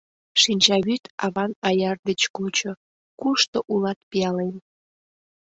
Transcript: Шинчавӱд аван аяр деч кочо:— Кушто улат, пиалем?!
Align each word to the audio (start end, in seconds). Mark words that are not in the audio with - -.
Шинчавӱд 0.41 1.03
аван 1.25 1.51
аяр 1.69 1.97
деч 2.07 2.21
кочо:— 2.35 2.71
Кушто 3.21 3.57
улат, 3.73 3.99
пиалем?! 4.09 4.55